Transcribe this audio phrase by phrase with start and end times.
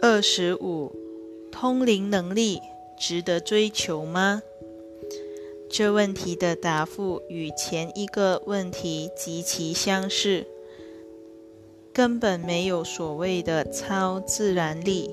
[0.00, 0.92] 二十五，
[1.50, 2.60] 通灵能力
[2.96, 4.40] 值得追求吗？
[5.68, 10.46] 这问题的答复与前一个问题极其相似，
[11.92, 15.10] 根本没有所谓的超自然力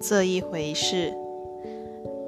[0.00, 1.12] 这一回事。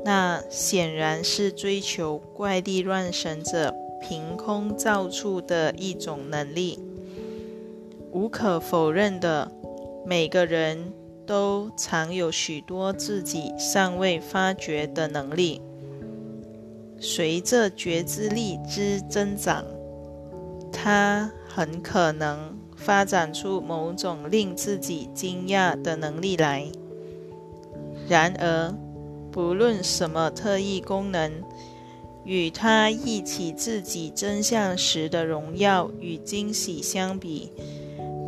[0.05, 6.79] 那显然是追求怪力乱神者凭空造出的一种能力。
[8.12, 9.50] 无可否认的，
[10.04, 10.93] 每个人。
[11.26, 15.61] 都藏有许多自己尚未发掘的能力。
[16.98, 19.64] 随着觉知力之增长，
[20.72, 26.67] 他很可能发展出某种令自己惊讶的能力来。
[28.08, 28.75] 然而，
[29.31, 31.31] 不论什么特异功能，
[32.25, 37.53] 与他忆起自己真相时的荣耀与惊喜相比，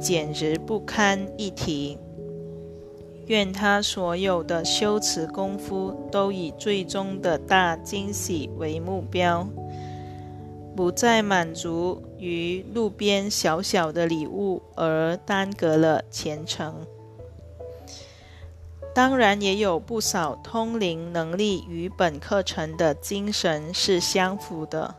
[0.00, 1.96] 简直不堪一提。
[3.28, 9.46] 愿他所有的修持功夫都以最终的大惊喜为目标，
[10.74, 16.74] 不再满足于路边小小的礼物而耽搁了前程。
[18.94, 24.94] 当然，也有不少通灵能力与本课程的精神是相符的。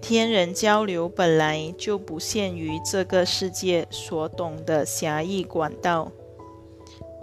[0.00, 6.12] 天人交流本来就不限于这个世界所懂的狭义管道。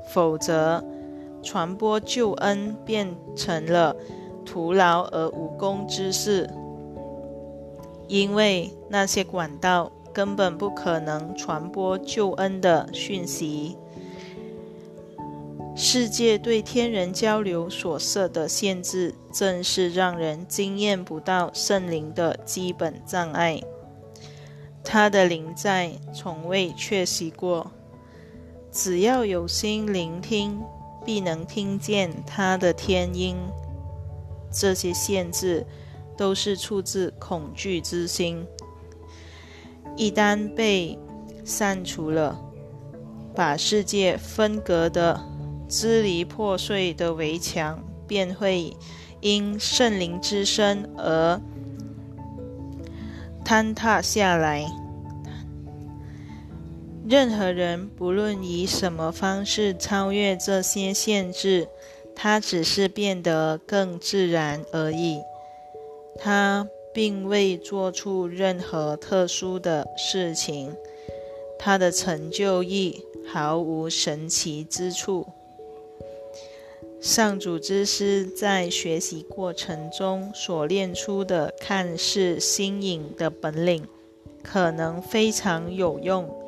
[0.08, 0.84] 否则，
[1.42, 3.96] 传播救恩变成了
[4.46, 6.50] 徒劳而无功之事，
[8.08, 13.78] 因为那些管道根本不可能传播救恩的讯息。
[15.76, 23.62] 世界对天人交流所设的限制，正是让人经验不到圣灵的基本障碍。
[24.84, 27.72] 他的灵在从未缺席过。
[28.76, 30.62] 只要有心聆听，
[31.06, 33.38] 必能听见他的天音。
[34.52, 35.66] 这些限制
[36.18, 38.46] 都是出自恐惧之心。
[39.96, 41.00] 一旦被
[41.46, 42.38] 删除了，
[43.34, 45.22] 把世界分隔的
[45.70, 48.76] 支离破碎的围墙，便会
[49.22, 51.40] 因圣灵之声而
[53.46, 54.70] 坍塌下来。
[57.08, 61.68] 任何人不论以什么方式超越这些限制，
[62.16, 65.22] 他只是变得更自然而已。
[66.18, 70.74] 他并未做出任何特殊的事情，
[71.60, 75.28] 他的成就亦毫无神奇之处。
[77.00, 83.86] 上主之师在学习过程中所练出的看似新颖的本领，
[84.42, 86.45] 可能非常有用。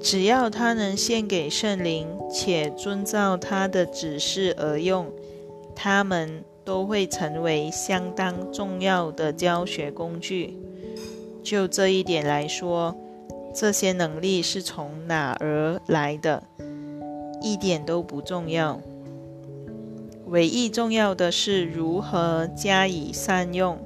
[0.00, 5.06] 只要他能献给圣灵，且遵照他的指示而用，
[5.74, 10.56] 他们都会成为相当重要的教学工具。
[11.42, 12.96] 就这一点来说，
[13.54, 16.42] 这些能力是从哪儿来的，
[17.42, 18.80] 一点都不重要。
[20.26, 23.78] 唯一重要的是如何加以善用。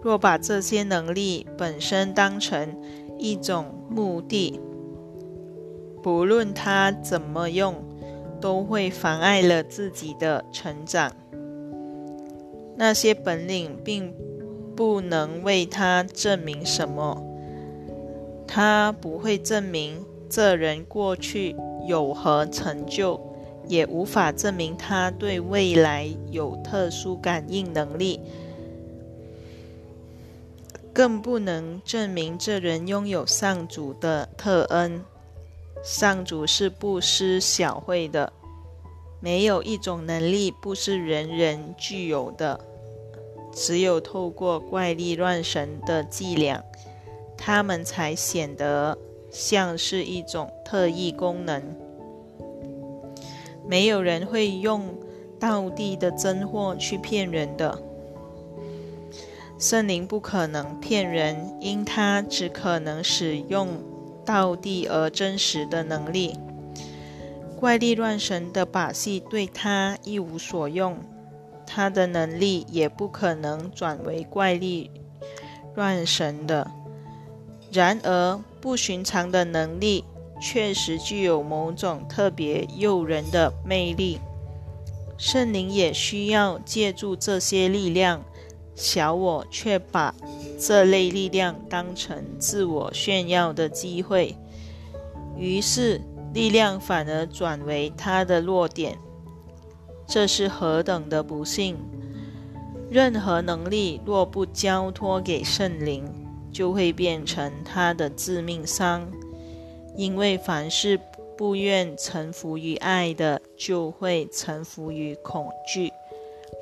[0.00, 2.74] 若把这些能力本身当成
[3.18, 4.58] 一种目的，
[6.02, 7.74] 不论他怎么用，
[8.40, 11.12] 都会妨碍了自己的成长。
[12.76, 14.14] 那些本领并
[14.76, 17.20] 不能为他证明什么，
[18.46, 23.20] 他不会证明这人过去有何成就，
[23.66, 28.20] 也无法证明他对未来有特殊感应能力，
[30.92, 35.02] 更不能证明这人拥有上主的特恩。
[35.82, 38.32] 上主是不失小惠的，
[39.20, 42.60] 没有一种能力不是人人具有的。
[43.52, 46.62] 只有透过怪力乱神的伎俩，
[47.36, 48.96] 他们才显得
[49.30, 51.62] 像是一种特异功能。
[53.66, 54.94] 没有人会用
[55.40, 57.82] 道地的真货去骗人的。
[59.58, 63.68] 圣灵不可能骗人，因他只可能使用。
[64.28, 66.36] 道地而真实的能力，
[67.58, 70.98] 怪力乱神的把戏对他一无所用，
[71.66, 74.90] 他的能力也不可能转为怪力
[75.74, 76.70] 乱神的。
[77.72, 80.04] 然而，不寻常的能力
[80.42, 84.18] 确实具有某种特别诱人的魅力，
[85.16, 88.22] 圣灵也需要借助这些力量。
[88.74, 90.14] 小我却把
[90.58, 94.36] 这类力量当成自我炫耀的机会，
[95.38, 96.00] 于是
[96.34, 98.98] 力量反而转为他的弱点，
[100.06, 101.76] 这是何等的不幸！
[102.90, 106.04] 任何能力若不交托给圣灵，
[106.50, 109.06] 就会变成他的致命伤。
[109.94, 110.98] 因为凡是
[111.36, 115.92] 不愿臣服于爱的，就会臣服于恐惧，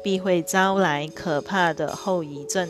[0.02, 2.68] 必会招来可怕的后遗症。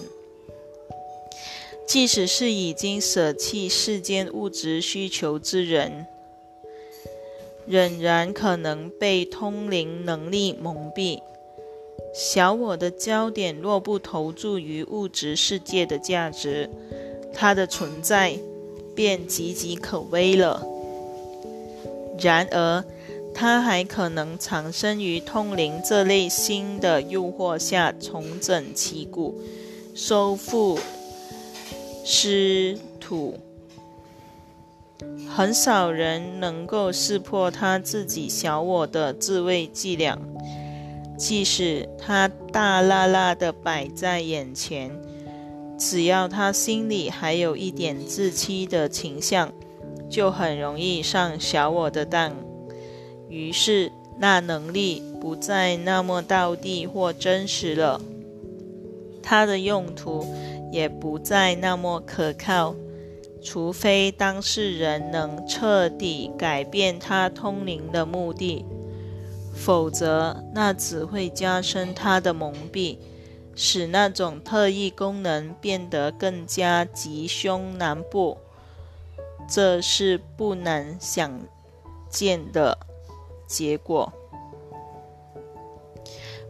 [1.86, 6.06] 即使是已经舍弃世间物质需求之人。
[7.66, 11.20] 仍然可能被通灵能力蒙蔽。
[12.14, 16.70] 小我的焦点若不投注于物质世界的价值，
[17.34, 18.38] 它的存在
[18.94, 20.64] 便岌岌可危了。
[22.20, 22.84] 然而，
[23.34, 29.34] 它还可能藏身于通灵这类新的诱惑下，重整旗鼓，
[29.94, 30.78] 收复
[32.08, 33.36] 师土。
[35.28, 40.16] 很少人能够识破他自己小我的自卫伎俩，
[41.18, 44.96] 即使他大辣辣的摆在眼前，
[45.76, 49.52] 只要他心里还有一点自欺的倾向，
[50.08, 52.32] 就很容易上小我的当。
[53.28, 58.00] 于是，那能力不再那么道地或真实了，
[59.20, 60.24] 它的用途
[60.76, 62.74] 也不再那么可靠。
[63.42, 68.62] 除非当事人能彻底改变他通灵的目的，
[69.54, 72.98] 否则那只会加深他的蒙蔽，
[73.54, 78.36] 使那种特异功能变得更加吉凶难卜。
[79.48, 81.40] 这是不难想
[82.10, 82.76] 见的
[83.46, 84.12] 结果。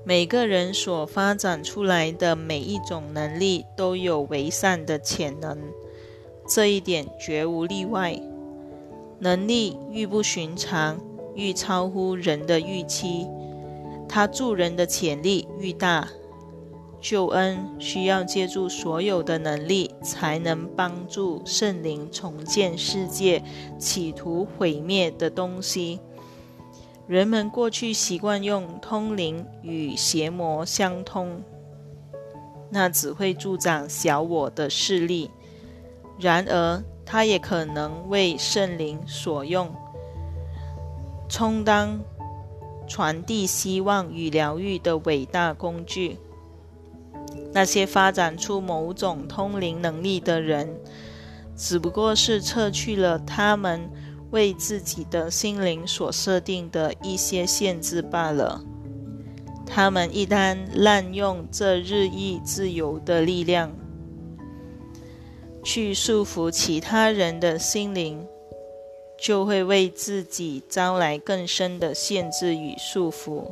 [0.08, 5.58] 每个人所发展出来的每一种能力都有为善的潜能。
[6.46, 8.16] 这一点绝无例外。
[9.18, 11.00] 能力愈不寻常，
[11.34, 13.26] 愈超乎人的预期，
[14.08, 16.08] 他助人的潜力愈大。
[17.00, 23.42] 救恩需要借助所有的能力，才能帮助圣灵重建世界
[23.76, 25.98] 企图毁灭的东西。
[27.06, 31.40] 人们过去习惯用通灵与邪魔相通，
[32.70, 35.30] 那只会助长小我的势力。
[36.18, 39.72] 然而，它也可能为圣灵所用，
[41.28, 42.00] 充当
[42.88, 46.18] 传递希望与疗愈的伟大工具。
[47.52, 50.76] 那些发展出某种通灵能力的人，
[51.54, 53.88] 只不过是撤去了他们
[54.36, 58.62] 为自己的心灵所设定的一些限制罢了。
[59.64, 63.72] 他们一旦滥用这日益自由的力量，
[65.64, 68.26] 去束缚其他人的心灵，
[69.18, 73.46] 就会为自己招来更深的限制与束缚。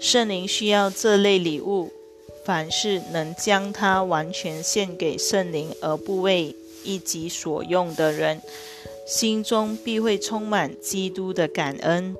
[0.00, 1.92] 圣灵需要这类礼物，
[2.46, 8.42] 凡是能将它完全献给圣灵而不为一己所用的人，
[9.06, 12.16] 心中必会充满基督的感恩。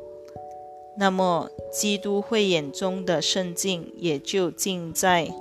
[0.96, 5.32] 那么，基督慧眼中的圣境也就近在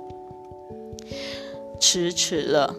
[1.80, 2.74] 咫尺了。